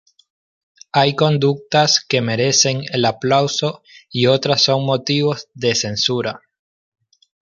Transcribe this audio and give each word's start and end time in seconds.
Hay 0.93 1.15
conductas 1.15 2.03
que 2.03 2.21
merecen 2.21 2.81
el 2.91 3.05
aplauso 3.05 3.83
y 4.09 4.25
otras 4.25 4.63
son 4.63 4.83
motivos 4.83 5.49
de 5.53 5.75
censura. 5.75 6.41